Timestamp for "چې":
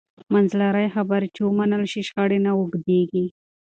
1.35-1.41